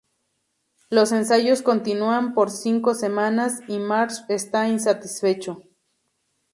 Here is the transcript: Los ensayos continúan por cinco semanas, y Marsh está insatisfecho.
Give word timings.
Los 0.89 1.11
ensayos 1.11 1.61
continúan 1.61 2.33
por 2.33 2.49
cinco 2.49 2.95
semanas, 2.95 3.59
y 3.67 3.77
Marsh 3.77 4.21
está 4.29 4.67
insatisfecho. 4.67 5.61